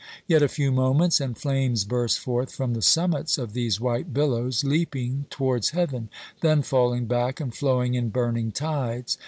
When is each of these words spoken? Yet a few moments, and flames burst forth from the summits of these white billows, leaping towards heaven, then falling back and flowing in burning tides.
Yet 0.25 0.41
a 0.41 0.47
few 0.47 0.71
moments, 0.71 1.21
and 1.21 1.37
flames 1.37 1.85
burst 1.85 2.17
forth 2.17 2.51
from 2.51 2.73
the 2.73 2.81
summits 2.81 3.37
of 3.37 3.53
these 3.53 3.79
white 3.79 4.11
billows, 4.15 4.63
leaping 4.63 5.27
towards 5.29 5.69
heaven, 5.77 6.09
then 6.39 6.63
falling 6.63 7.05
back 7.05 7.39
and 7.39 7.53
flowing 7.53 7.93
in 7.93 8.09
burning 8.09 8.51
tides. 8.51 9.19